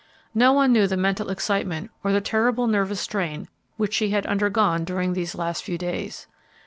No 0.33 0.51
one 0.51 0.73
knew 0.73 0.87
the 0.87 0.97
mental 0.97 1.29
excitement 1.29 1.91
or 2.03 2.11
the 2.11 2.21
terrible 2.21 2.65
nervous 2.65 2.99
strain 2.99 3.47
which 3.77 3.93
she 3.93 4.09
had 4.09 4.25
undergone 4.25 4.83
during 4.83 5.13
those 5.13 5.35
last 5.35 5.63
few 5.63 5.77
days. 5.77 6.25